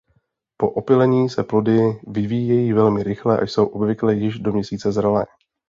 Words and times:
Po 0.57 0.69
opylení 0.69 1.29
se 1.29 1.43
plody 1.43 1.79
vyvíjejí 2.07 2.73
velmi 2.73 3.03
rychle 3.03 3.37
a 3.39 3.43
jsou 3.43 3.65
obvykle 3.65 4.15
již 4.15 4.39
do 4.39 4.53
měsíce 4.53 4.91
zralé. 4.91 5.25